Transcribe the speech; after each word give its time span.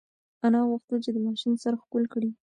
انا 0.45 0.59
غوښتل 0.69 0.97
چې 1.05 1.11
د 1.13 1.17
ماشوم 1.25 1.53
سر 1.63 1.73
ښکل 1.81 2.03
کړي. 2.13 2.29